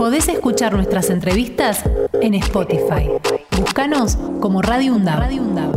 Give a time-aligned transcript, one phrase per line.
[0.00, 1.84] Podés escuchar nuestras entrevistas
[2.22, 3.10] en Spotify.
[3.58, 5.18] Búscanos como Radio UNDAB.
[5.18, 5.76] Radio UNDAB.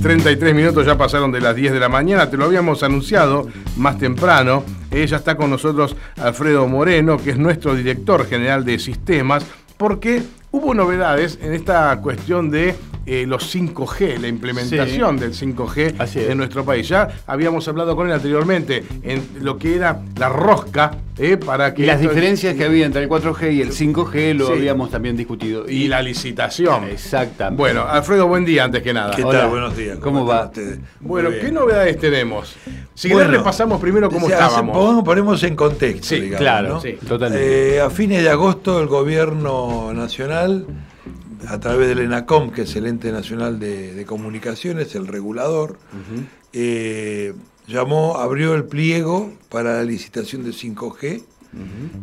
[0.00, 2.30] ...33 minutos ya pasaron de las 10 de la mañana...
[2.30, 4.62] ...te lo habíamos anunciado más temprano...
[4.92, 7.16] ...ella está con nosotros Alfredo Moreno...
[7.16, 9.44] ...que es nuestro director general de sistemas...
[9.76, 10.22] ...porque
[10.52, 12.76] hubo novedades en esta cuestión de
[13.06, 16.88] eh, los 5G, la implementación del 5G en nuestro país.
[16.88, 21.82] Ya habíamos hablado con él anteriormente en lo que era la rosca eh, para que...
[21.82, 25.68] Y las diferencias que había entre el 4G y el 5G lo habíamos también discutido.
[25.68, 26.84] Y, la licitación.
[26.84, 27.56] Exactamente.
[27.56, 29.14] Bueno, Alfredo, buen día antes que nada.
[29.14, 29.48] ¿Qué tal?
[29.48, 29.98] Buenos días.
[29.98, 30.50] ¿Cómo, va?
[31.00, 32.56] Bueno, ¿qué novedades tenemos?
[32.94, 35.04] Si bueno, repasamos primero cómo estábamos.
[35.04, 37.76] Ponemos en contexto, sí, Claro, sí, totalmente.
[37.76, 40.66] Eh, a fines de agosto el gobierno nacional
[41.48, 45.78] a través del ENACOM, que es el ente nacional de, comunicaciones, el regulador,
[46.52, 47.34] eh,
[47.66, 51.22] llamó, abrió el pliego para la licitación de 5G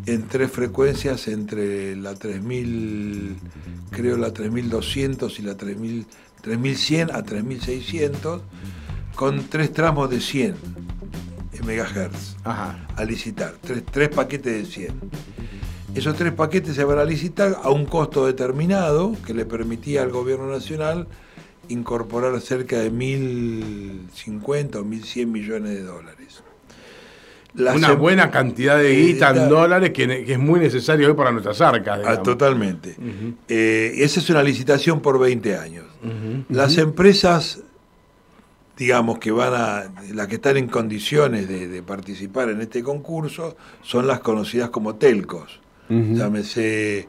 [0.08, 3.36] en tres frecuencias entre la 3000,
[3.92, 6.06] creo la 3200 y la 3000,
[6.42, 8.42] 3100 a 3600,
[9.16, 10.56] con tres tramos de 100
[11.64, 15.00] megahertz a licitar, tres, tres paquetes de 100.
[15.96, 20.10] Esos tres paquetes se van a licitar a un costo determinado que le permitía al
[20.10, 21.08] gobierno nacional
[21.70, 26.44] incorporar cerca de 1.050 o 1.100 millones de dólares.
[27.56, 32.00] Una buena cantidad de guita en dólares que, es muy necesario hoy para nuestras arcas.
[32.04, 32.96] Ah, totalmente.
[33.48, 35.86] Eh, esa es una licitación por 20 años.
[36.50, 37.62] Las empresas,
[38.76, 44.08] digamos, que van a, las que están en condiciones de participar en este concurso, son
[44.08, 45.62] las conocidas como telcos
[46.16, 47.08] llámese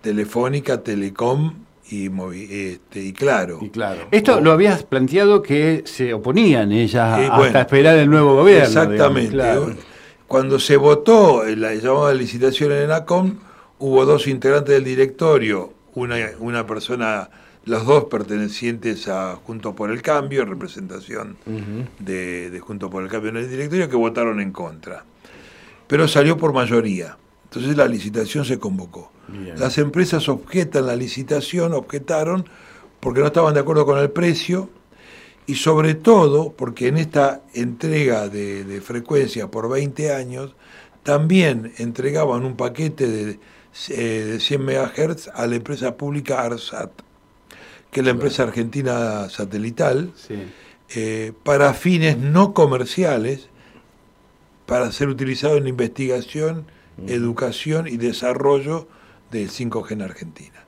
[0.00, 1.54] Telefónica, Telecom
[1.90, 2.10] y,
[2.50, 3.58] este, y claro.
[3.62, 4.08] Y claro.
[4.10, 8.66] Esto lo habías planteado que se oponían ellas eh, hasta esperar el nuevo gobierno.
[8.66, 9.36] Exactamente.
[10.26, 13.36] Cuando se votó la llamada licitación en ENACOM,
[13.78, 17.30] hubo dos integrantes del directorio, una, una persona,
[17.64, 21.36] los dos pertenecientes a Junto por el Cambio, representación
[22.00, 25.04] de, de Junto por el Cambio en el directorio, que votaron en contra.
[25.86, 27.16] Pero salió por mayoría.
[27.46, 29.12] Entonces la licitación se convocó.
[29.56, 32.48] Las empresas objetan la licitación, objetaron
[33.00, 34.70] porque no estaban de acuerdo con el precio
[35.46, 40.54] y sobre todo porque en esta entrega de, frecuencia por 20 años
[41.02, 43.40] también entregaban un paquete de,
[43.72, 46.90] 100 eh, MHz a la empresa pública ARSAT,
[47.90, 50.12] que es la empresa argentina satelital,
[50.94, 53.48] eh, para fines no comerciales,
[54.66, 56.66] para ser utilizado en investigación
[57.06, 58.88] educación y desarrollo
[59.30, 60.64] del 5G en Argentina.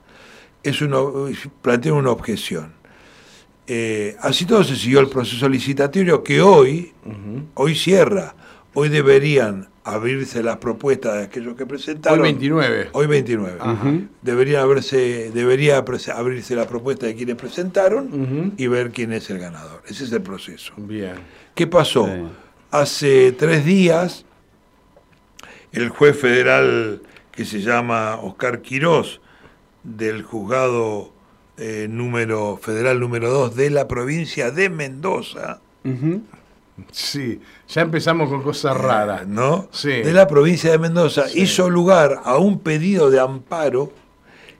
[0.62, 1.28] Es uno,
[1.62, 2.72] plantea una objeción.
[3.66, 6.92] Eh, así todo se siguió el proceso licitatorio que hoy,
[7.54, 8.34] hoy cierra.
[8.74, 12.20] Hoy deberían abrirse las propuestas de aquellos que presentaron.
[12.20, 12.90] Hoy 29.
[12.92, 13.58] Hoy 29.
[14.22, 19.82] Deberían haberse, debería abrirse la propuesta de quienes presentaron y ver quién es el ganador.
[19.86, 20.74] Ese es el proceso.
[20.76, 21.14] Bien.
[21.54, 22.08] ¿Qué pasó?
[22.70, 24.26] Hace tres días
[25.72, 27.02] el juez federal
[27.32, 29.20] que se llama Oscar Quirós,
[29.84, 31.12] del juzgado
[31.56, 35.60] eh, número federal número 2 de la provincia de Mendoza.
[36.92, 39.26] Sí, ya empezamos con cosas raras.
[39.26, 39.68] ¿No?
[39.72, 39.88] Sí.
[39.88, 43.92] De la provincia de Mendoza hizo lugar a un pedido de amparo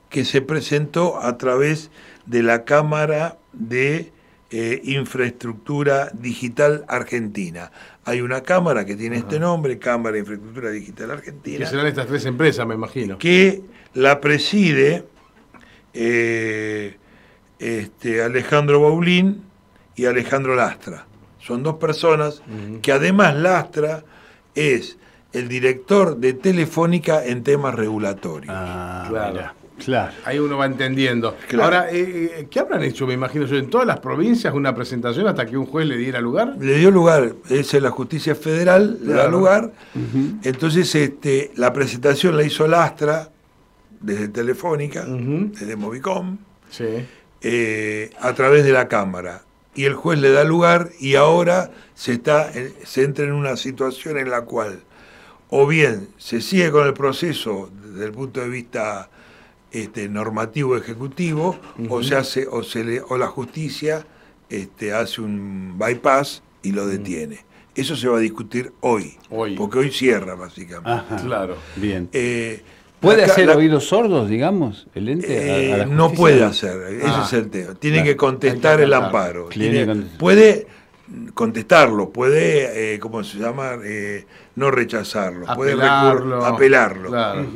[0.09, 1.91] que se presentó a través
[2.27, 4.13] de la Cámara de
[4.51, 7.71] eh, Infraestructura Digital Argentina.
[8.05, 11.59] Hay una cámara que tiene este nombre, Cámara de Infraestructura Digital Argentina.
[11.59, 13.19] Que serán estas tres empresas, me imagino.
[13.19, 13.63] Que
[13.95, 15.05] la preside
[15.93, 16.97] eh,
[17.59, 19.43] este, Alejandro Baulín
[19.97, 21.07] y Alejandro Lastra.
[21.41, 22.43] Son dos personas
[22.83, 24.05] que además Lastra
[24.55, 24.99] es
[25.33, 28.55] el director de Telefónica en temas regulatorios.
[28.57, 29.58] Ah, claro.
[29.85, 30.13] Claro.
[30.25, 31.37] Ahí uno va entendiendo.
[31.61, 35.27] Ahora, eh, eh, ¿qué habrán hecho, me imagino yo, en todas las provincias una presentación
[35.27, 36.57] hasta que un juez le diera lugar?
[36.61, 39.73] Le dio lugar, es la justicia federal, le da lugar.
[40.43, 43.31] Entonces, este, la presentación la hizo Lastra,
[44.01, 46.39] desde Telefónica, desde Movicom,
[47.41, 49.43] eh, a través de la Cámara.
[49.75, 52.51] Y el juez le da lugar y ahora se, está,
[52.85, 54.81] se entra en una situación en la cual
[55.51, 59.09] o bien se sigue con el proceso desde el punto de vista
[59.73, 64.07] este, normativo ejecutivo o se hace o se le, o la justicia
[64.49, 67.45] este, hace un bypass y lo detiene.
[67.75, 69.55] Eso se va a discutir hoy, hoy.
[69.55, 71.17] porque hoy cierra básicamente.
[71.23, 72.09] claro, bien.
[72.13, 72.63] Eh,
[73.01, 75.81] ¿Puede hacer oídos sordos, digamos, el ente?
[75.81, 77.75] Eh, no puede hacer, ese es el tema.
[77.75, 79.49] Tiene que contestar el amparo.
[80.19, 80.67] puede
[81.35, 83.79] contestarlo, puede, eh, ¿cómo se llama?
[83.83, 84.27] Eh,
[84.57, 87.11] no rechazarlo, puede apelarlo,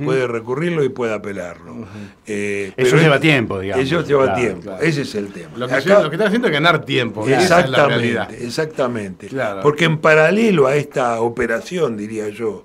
[0.04, 1.86] puede recurrirlo y puede apelarlo.
[2.26, 3.84] Eh, eso lleva tiempo, digamos.
[3.84, 5.50] Eso lleva tiempo, ese es el tema.
[5.56, 7.28] Lo que, está haciendo es ganar tiempo.
[7.28, 9.28] Exactamente, exactamente.
[9.62, 12.64] Porque en paralelo a esta operación, diría yo,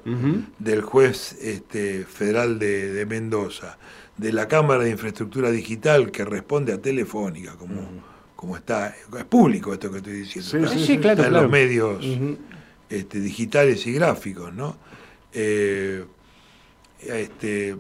[0.60, 3.78] del juez este, federal de, Mendoza,
[4.16, 7.82] de la Cámara de Infraestructura Digital que responde a Telefónica, como
[8.38, 10.70] como está, es público esto que estoy diciendo.
[10.70, 12.06] Sí, sí, claro, en los medios
[12.88, 14.78] este, digitales y gráficos, ¿no?
[15.34, 16.06] Eh,
[17.02, 17.76] este,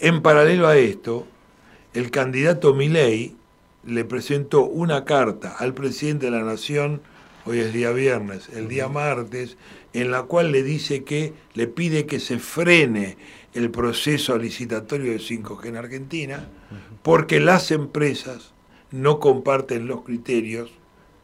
[0.00, 1.26] en paralelo a esto,
[1.92, 3.36] el candidato Milei
[3.84, 7.02] le presentó una carta al presidente de la Nación,
[7.44, 9.58] hoy es día viernes, el día martes,
[9.92, 13.18] en la cual le dice que le pide que se frene
[13.52, 16.48] el proceso licitatorio de 5G en Argentina,
[17.02, 18.51] porque las empresas
[18.92, 20.70] no comparten los criterios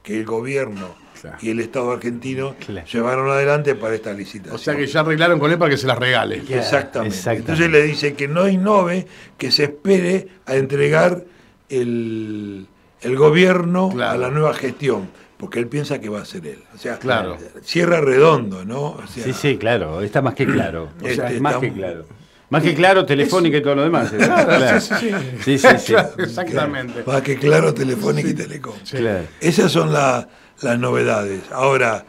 [0.02, 0.94] que el gobierno
[1.40, 2.54] y el Estado argentino
[2.90, 4.54] llevaron adelante para esta licitación.
[4.54, 6.42] O sea que ya arreglaron con él para que se las regale.
[6.48, 7.30] Exactamente.
[7.30, 9.06] Entonces le dice que no innove,
[9.36, 11.24] que se espere a entregar
[11.68, 12.66] el,
[13.16, 16.58] gobierno a la nueva gestión porque él piensa que va a ser él.
[16.74, 17.38] O sea, claro.
[17.62, 18.96] cierra redondo, ¿no?
[19.08, 20.88] sí, sí, claro, está más que claro.
[21.02, 22.06] O sea, este, más que claro.
[22.50, 24.10] Más que claro, Telefónica y todo lo demás.
[24.16, 25.94] Claro, Sí, sí, sí.
[26.18, 27.02] exactamente.
[27.06, 28.74] Más que claro, Telefónica y Telecom.
[29.40, 30.26] Esas son las
[30.78, 31.42] novedades.
[31.52, 32.04] Ahora,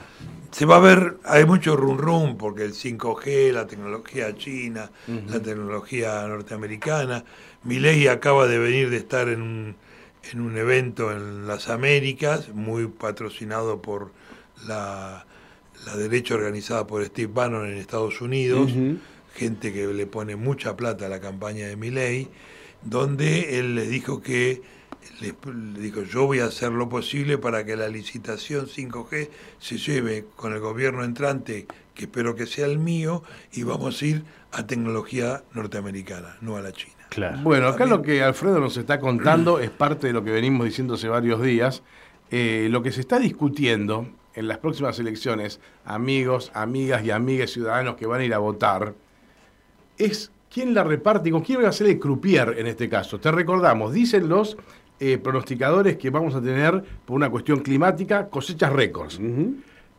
[0.52, 4.90] se va a ver, hay mucho rum rum, porque el 5G, la tecnología china,
[5.28, 7.24] la tecnología norteamericana.
[7.66, 9.76] ley acaba de venir de estar en un,
[10.32, 14.12] en un evento en las Américas, muy patrocinado por
[14.68, 15.26] la,
[15.86, 18.72] la derecha organizada por Steve Bannon en Estados Unidos
[19.40, 22.28] gente que le pone mucha plata a la campaña de Milei,
[22.84, 24.62] donde él les dijo que
[25.22, 25.34] le,
[25.80, 30.54] dijo yo voy a hacer lo posible para que la licitación 5G se lleve con
[30.54, 35.44] el gobierno entrante, que espero que sea el mío, y vamos a ir a tecnología
[35.54, 36.96] norteamericana, no a la China.
[37.42, 40.94] Bueno, acá lo que Alfredo nos está contando es parte de lo que venimos diciendo
[40.94, 41.82] hace varios días.
[42.30, 47.96] Eh, lo que se está discutiendo en las próximas elecciones, amigos, amigas y amigas ciudadanos
[47.96, 48.94] que van a ir a votar,
[50.00, 53.19] es quién la reparte y con quién va a ser el croupier en este caso.
[53.19, 54.57] Te recordamos, dicen los
[55.00, 59.19] eh, pronosticadores que vamos a tener, por una cuestión climática, cosechas récords.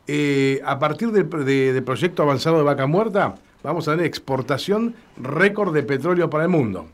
[0.07, 5.85] Eh, a partir del proyecto avanzado de Vaca Muerta, vamos a tener exportación récord de
[5.85, 6.89] petróleo para el mundo.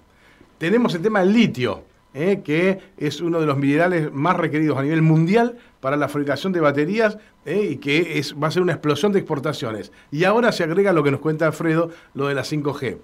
[0.59, 1.85] Tenemos el tema del litio,
[2.19, 6.51] eh, que es uno de los minerales más requeridos a nivel mundial para la fabricación
[6.51, 7.69] de baterías ¿eh?
[7.73, 9.93] y que es, va a ser una explosión de exportaciones.
[10.11, 12.97] Y ahora se agrega lo que nos cuenta Alfredo, lo de la 5G.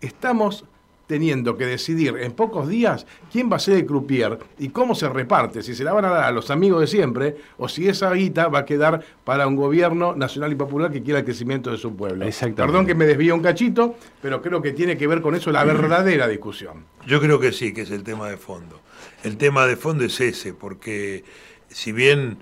[0.00, 0.66] Estamos
[1.10, 5.08] teniendo que decidir en pocos días quién va a ser el croupier y cómo se
[5.08, 8.12] reparte, si se la van a dar a los amigos de siempre o si esa
[8.12, 11.78] guita va a quedar para un gobierno nacional y popular que quiera el crecimiento de
[11.78, 12.24] su pueblo.
[12.54, 15.64] Perdón que me desvíe un cachito, pero creo que tiene que ver con eso la
[15.64, 16.84] verdadera discusión.
[17.08, 18.80] Yo creo que sí, que es el tema de fondo.
[19.24, 21.24] El tema de fondo es ese, porque
[21.70, 22.38] si bien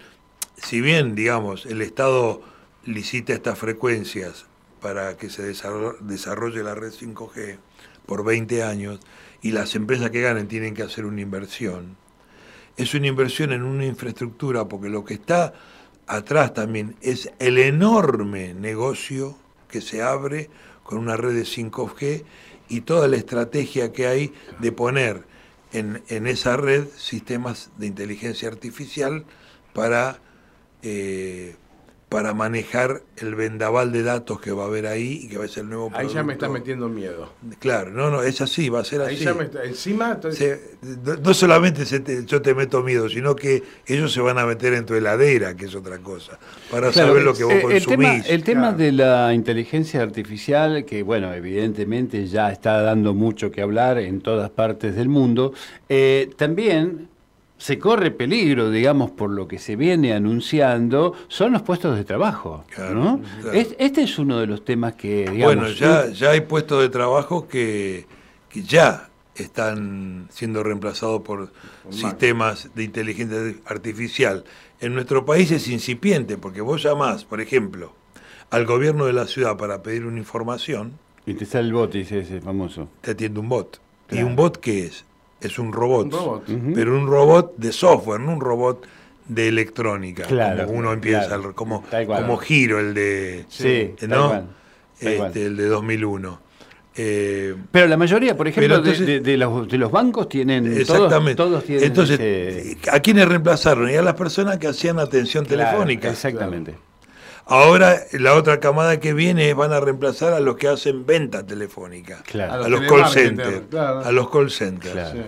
[0.62, 2.43] si bien, digamos, el Estado
[2.85, 4.44] licita estas frecuencias
[4.82, 7.59] para que se desarrolle la red 5G
[8.09, 9.01] por 20 años
[9.43, 11.97] y las empresas que ganen tienen que hacer una inversión,
[12.79, 15.53] es una inversión en una infraestructura porque lo que está
[16.07, 19.37] atrás también es el enorme negocio
[19.69, 20.49] que se abre
[20.83, 22.25] con una red de 5G
[22.71, 25.25] y toda la estrategia que hay de poner
[25.73, 29.27] en, en esa red sistemas de inteligencia artificial
[29.75, 30.19] para
[30.83, 31.57] eh,
[32.09, 35.49] para manejar el vendaval de datos que va a haber ahí y que va a
[35.49, 36.09] ser el nuevo producto.
[36.09, 37.33] Ahí ya me está metiendo miedo.
[37.59, 39.17] Claro, no, no, es así, va a ser así.
[39.17, 40.19] Ahí ya me está, encima...
[41.23, 41.85] no, solamente
[42.25, 45.67] yo te meto miedo, sino que ellos se van a meter en tu heladera, que
[45.67, 46.38] es otra cosa,
[46.71, 47.77] para saber lo que vos consumís.
[47.77, 53.50] El tema, el tema de la inteligencia artificial, que bueno, evidentemente ya está dando mucho
[53.50, 55.53] que hablar en todas partes del mundo,
[55.91, 57.09] eh, también
[57.59, 62.65] se corre peligro, digamos, por lo que se viene anunciando, son los puestos de trabajo.
[62.95, 63.21] ¿no?
[63.53, 65.57] este es uno de los temas que, digamos...
[65.57, 68.07] Bueno, ya, ya hay puestos de trabajo que,
[68.49, 71.53] que ya están siendo reemplazados por
[71.91, 74.45] sistemas de inteligencia artificial.
[74.81, 77.93] En nuestro país es incipiente, porque vos llamás, por ejemplo,
[78.50, 80.93] al gobierno de la ciudad para pedir una información...
[81.27, 82.88] Y te sale el bot, dice ese famoso.
[83.00, 83.81] Te atiende un bot.
[84.11, 85.05] ¿Y un bot qué es?
[85.40, 88.87] Es un robot, pero un robot de software, no un robot
[89.26, 94.45] de electrónica, como uno empieza, como, como giro el de, sí, ¿no?
[94.99, 96.40] Este, el de 2001.
[97.00, 100.64] Eh, Pero la mayoría, por ejemplo, entonces- de, de- de los, de los bancos tienen.
[100.64, 101.37] todos- exactamente.
[101.37, 101.85] Todos, tienen.
[101.85, 103.88] Entonces, ese- ¿a quiénes reemplazaron?
[103.88, 106.11] Y a las personas que hacían atención Claro, telefónica.
[106.11, 106.75] Exactamente.
[107.50, 112.23] Ahora, la otra camada que viene van a reemplazar a los que hacen venta telefónica.
[112.26, 112.52] Claro.
[112.64, 113.62] A A los los call centers.
[113.71, 114.00] claro.
[114.05, 114.93] A los call centers.
[114.93, 115.21] Claro.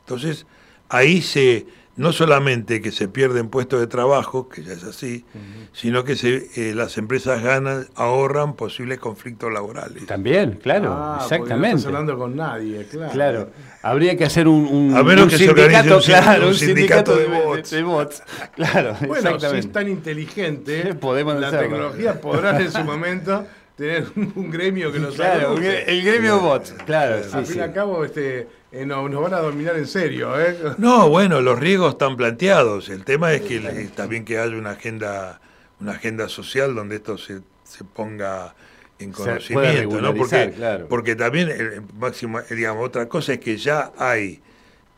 [0.00, 0.44] Entonces,
[0.88, 1.66] ahí se,
[1.98, 5.24] no solamente que se pierden puestos de trabajo, que ya es así,
[5.72, 10.06] sino que se, eh, las empresas ganan, ahorran posibles conflictos laborales.
[10.06, 11.68] También, claro, Ah, exactamente.
[11.72, 13.12] No estás hablando con nadie, claro.
[13.12, 13.50] Claro,
[13.82, 16.54] habría que hacer un, un, A menos un que se organice un sin- claro, un
[16.54, 17.70] sindicato de de, bots.
[17.70, 18.22] de bots.
[18.54, 21.68] Claro, Bueno, si es tan inteligente, Podemos la hacerlo.
[21.68, 23.46] tecnología podrá en su momento
[23.78, 27.58] tener un, gremio que nos Claro, el gremio bots, claro, Al sí, fin sí.
[27.58, 30.54] y al cabo, este, eh, no- nos van a dominar en serio, ¿eh?
[30.78, 32.90] No, bueno, los riesgos están planteados.
[32.90, 35.40] El tema es que le- también que haya una agenda,
[35.80, 38.54] una agenda social donde esto se, se ponga
[38.98, 40.12] en conocimiento, ¿no?
[40.12, 40.88] Porque, claro.
[40.88, 44.42] porque también el máximo, eh, digamos, otra cosa es que ya hay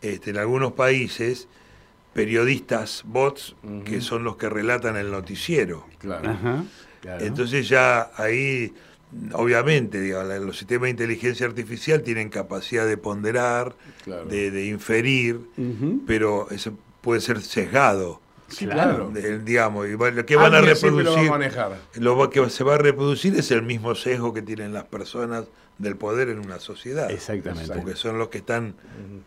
[0.00, 1.46] este, en algunos países
[2.14, 5.86] periodistas bots que son los que relatan el noticiero.
[5.98, 6.30] Claro.
[6.30, 6.64] Ajá,
[7.00, 7.24] claro.
[7.24, 8.72] Entonces ya ahí,
[9.32, 14.26] obviamente, digamos, los sistemas de inteligencia artificial tienen capacidad de ponderar, Claro.
[14.26, 15.40] de, de inferir,
[16.06, 18.20] pero eso puede ser sesgado.
[18.50, 19.10] Sí, Claro.
[19.12, 19.38] claro.
[19.44, 21.76] digamos, y lo que van a lo reproducir, manejar.
[21.94, 25.44] lo que se va a reproducir es el mismo sesgo que tienen las personas
[25.78, 27.10] del poder en una sociedad.
[27.10, 27.72] Exactamente.
[27.74, 28.74] Porque son los que están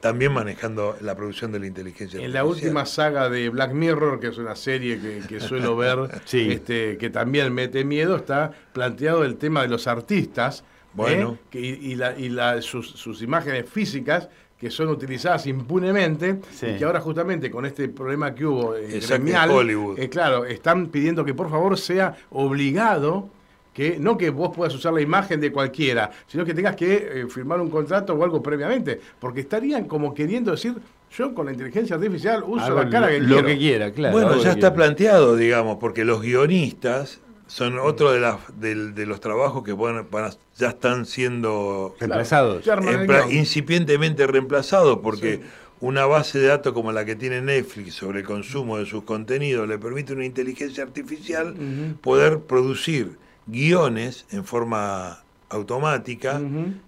[0.02, 2.68] también manejando la producción de la inteligencia En la artificial.
[2.70, 6.52] última saga de Black Mirror, que es una serie que, que suelo ver, Sí.
[6.52, 10.64] este, que también mete miedo, está planteado el tema de los artistas
[10.94, 11.40] Bueno.
[11.42, 11.48] ¿eh?
[11.50, 14.30] que- y, y la- y la- sus, sus imágenes físicas
[14.64, 16.68] que son utilizadas impunemente Sí.
[16.68, 20.00] y que ahora justamente con este problema que hubo eh, Exacto, gremial, en Hollywood.
[20.00, 23.28] eh, claro, están pidiendo que por favor sea obligado
[23.74, 27.26] que no que vos puedas usar la imagen de cualquiera, sino que tengas que eh,
[27.28, 30.76] firmar un contrato o algo previamente, porque estarían como queriendo decir,
[31.18, 33.48] yo con la inteligencia artificial uso la cara que lo, quiero.
[33.48, 34.14] que quiera, claro.
[34.14, 34.74] bueno, ya está quiera.
[34.76, 40.08] planteado, digamos, porque los guionistas son otro de, las, del- de los trabajos que van,
[40.10, 42.66] van a- ya están siendo Reemplazados.
[42.66, 45.42] Empla- incipientemente reemplazados porque Sí.
[45.82, 49.68] una base de datos como la que tiene Netflix sobre el consumo de sus contenidos
[49.68, 51.56] le permite a una inteligencia artificial
[52.02, 55.20] poder producir guiones en forma
[55.50, 56.42] automática,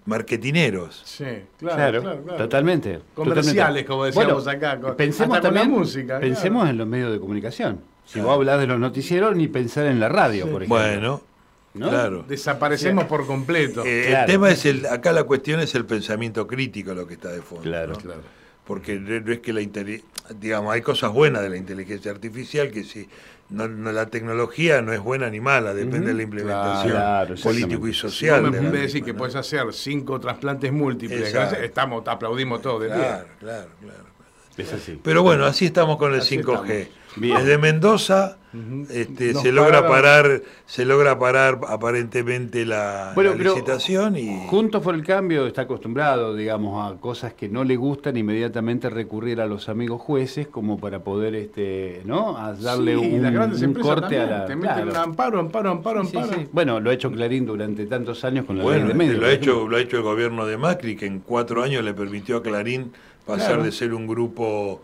[0.06, 1.02] marketineros.
[1.04, 1.24] Sí,
[1.58, 2.38] claro, Claro, claro, claro.
[2.38, 3.00] totalmente.
[3.14, 3.86] Comerciales, totalmente.
[3.86, 6.70] como decíamos Bueno, acá, con- pensemos hasta con la también, música, Pensemos claro.
[6.70, 7.80] en los medios de comunicación.
[8.06, 10.50] Si vos hablas de los noticieros, ni pensar en la radio, Sí.
[10.50, 10.78] por ejemplo.
[10.82, 11.22] Bueno,
[11.74, 11.88] ¿no?
[11.90, 12.24] claro.
[12.26, 13.84] Desaparecemos por completo.
[13.84, 14.20] Eh, Claro.
[14.26, 17.42] El tema es el, acá la cuestión es el pensamiento crítico lo que está de
[17.42, 17.62] fondo.
[17.64, 17.92] Claro.
[17.92, 17.98] ¿no?
[17.98, 18.20] Claro.
[18.64, 19.60] Porque no no es que la
[20.40, 23.08] digamos, hay cosas buenas de la inteligencia artificial que si
[23.50, 27.86] no, no- la tecnología no es buena ni mala, depende de la implementación Claro, político
[27.86, 28.40] y Si social.
[28.42, 29.18] vos me de misma, que ¿no?
[29.18, 31.32] puedes hacer cinco trasplantes múltiples,
[31.62, 32.96] estamos, aplaudimos todo de pie.
[32.96, 34.04] Claro, claro, claro.
[34.56, 34.98] Es así.
[35.02, 36.70] Pero bueno, así estamos con el Así 5G.
[36.80, 37.05] estamos.
[37.16, 37.36] Bien.
[37.38, 38.36] Desde Mendoza
[38.90, 44.82] este, se logra pararon- parar, se logra parar aparentemente la, Bueno, la licitación y Juntos
[44.82, 49.46] por el Cambio está acostumbrado, digamos, a cosas que no le gustan, inmediatamente recurrir a
[49.46, 52.38] los amigos jueces como para poder, este, ¿no?
[52.38, 54.46] A darle Sí, un, las corte a la.
[54.46, 55.00] Te meten claro.
[55.00, 56.40] amparo, amparo, amparo, Sí, amparo.
[56.40, 56.48] sí.
[56.52, 59.18] Bueno, lo ha hecho Clarín durante tantos años con la ley Bueno, de medios.
[59.20, 61.92] lo ha, hecho, lo ha hecho el gobierno de Macri, que en cuatro años le
[61.92, 62.92] permitió a Clarín
[63.26, 63.64] pasar Claro.
[63.64, 64.80] de ser un grupo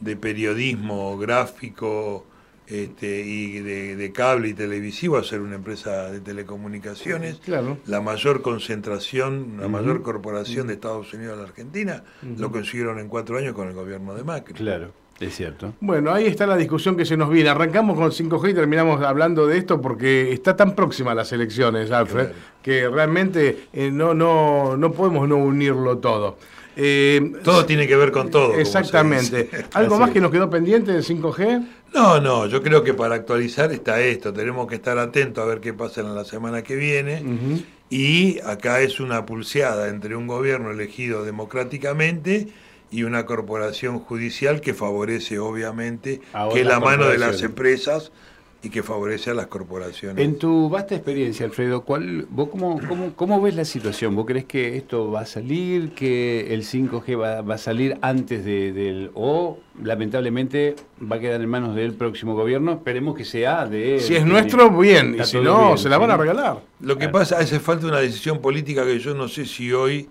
[0.00, 2.26] de periodismo gráfico
[2.66, 7.36] este, y de, de cable y televisivo a ser una empresa de telecomunicaciones.
[7.44, 7.78] Claro.
[7.86, 12.02] La mayor concentración, la mayor corporación de Estados Unidos a la Argentina,
[12.36, 14.54] lo consiguieron en cuatro años con el gobierno de Macri.
[14.54, 15.74] Claro, es cierto.
[15.80, 17.48] Bueno, ahí está la discusión que se nos viene.
[17.50, 21.90] Arrancamos con 5G y terminamos hablando de esto porque está tan próxima a las elecciones,
[21.92, 22.38] Alfred, Claro.
[22.62, 26.36] que realmente eh, no, no, no podemos no unirlo todo.
[26.76, 28.54] Eh, Todo tiene que ver con todo.
[28.54, 29.48] Exactamente.
[29.72, 31.66] ¿Algo más que nos quedó pendiente de 5G?
[31.94, 34.32] No, no, yo creo que para actualizar está esto.
[34.32, 37.22] Tenemos que estar atentos a ver qué pasa en la semana que viene.
[37.88, 42.48] Y acá es una pulseada entre un gobierno elegido democráticamente
[42.90, 46.20] y una corporación judicial que favorece, obviamente,
[46.52, 48.12] que la mano de las empresas
[48.62, 50.24] y que favorece a las corporaciones.
[50.24, 54.16] En tu vasta experiencia, Alfredo, ¿cuál, ¿vos cómo, cómo, cómo ves la situación?
[54.16, 58.44] ¿Vos crees que esto va a salir, que el 5G va, va a salir antes
[58.44, 59.10] de- del...
[59.14, 62.72] o lamentablemente va a quedar en manos del próximo gobierno?
[62.72, 64.00] Esperemos que sea de...
[64.00, 65.16] Si es nuestro, bien.
[65.20, 66.00] Y si no, bien, se la sí.
[66.00, 66.60] van a regalar.
[66.80, 70.08] Lo que pasa, hace falta una decisión política que yo no sé si hoy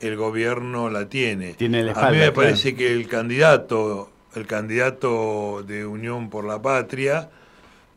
[0.00, 1.54] el gobierno la tiene.
[1.54, 2.34] Tiene la A espalda, mí me claro.
[2.34, 7.28] parece que el candidato, el candidato de Unión por la Patria,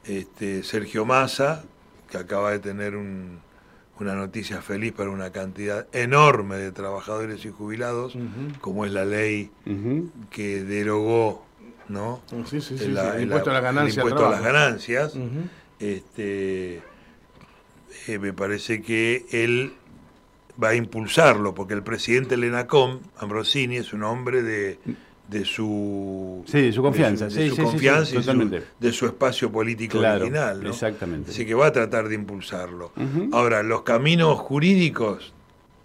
[0.08, 1.64] este, Sergio Massa,
[2.10, 3.40] que acaba de tener un,
[4.00, 8.18] una noticia feliz para una cantidad enorme de trabajadores y jubilados,
[8.62, 9.52] como es la ley
[10.30, 11.46] que derogó
[11.88, 12.22] ¿no?
[12.50, 14.42] Sí, sí, sí, el, sí, el impuesto a la ganancia el al impuesto a las
[14.42, 15.14] ganancias.
[15.80, 16.82] Este,
[18.08, 19.74] eh, me parece que él
[20.62, 24.80] va a impulsarlo, porque el presidente del ENACOM, Ambrosini, es un hombre de,
[25.28, 28.92] de su Sí, de su confianza, de su, de sí, sí, confianza y su- de
[28.92, 30.64] su espacio político Claro, original.
[30.64, 30.70] ¿no?
[30.70, 31.32] exactamente.
[31.32, 32.92] Así que va a tratar de impulsarlo.
[33.32, 35.34] Ahora, los caminos jurídicos,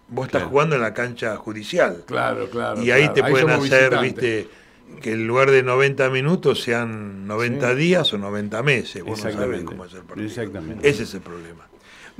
[0.09, 2.05] vos estás jugando en la cancha judicial.
[2.07, 2.83] Claro, claro.
[2.83, 3.15] Y ahí claro.
[3.15, 4.03] te pueden hacer, visitantes.
[4.03, 4.49] viste,
[5.01, 7.77] que en lugar de 90 minutos sean 90 Sí.
[7.77, 9.03] días o 90 meses.
[9.05, 10.27] Vos no sabés cómo es el partido.
[10.27, 10.89] Exactamente.
[10.89, 11.67] Ese es el problema.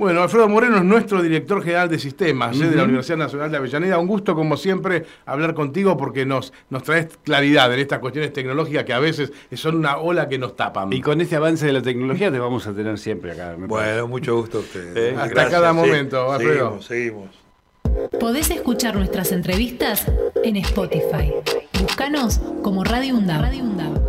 [0.01, 2.65] Bueno, Alfredo Moreno es nuestro director general de sistemas ¿eh?
[2.65, 2.85] de la.
[2.85, 3.99] Universidad Nacional de Avellaneda.
[3.99, 8.83] Un gusto, como siempre, hablar contigo porque nos, nos traes claridad en estas cuestiones tecnológicas
[8.83, 10.91] que a veces son una ola que nos tapan.
[10.91, 13.49] Y con este avance de la tecnología te vamos a tener siempre acá.
[13.49, 13.67] parece.
[13.67, 14.97] Bueno, mucho gusto a ustedes.
[14.97, 16.81] Eh, hasta cada momento, Alfredo.
[16.81, 17.29] Seguimos,
[17.93, 18.19] seguimos.
[18.19, 20.07] Podés escuchar nuestras entrevistas
[20.43, 21.31] en Spotify.
[21.79, 23.41] Búscanos como Radio UNDAV.
[23.43, 24.01] Radio UNDAV.